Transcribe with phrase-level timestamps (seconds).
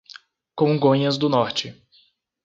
[0.55, 1.79] Congonhas do Norte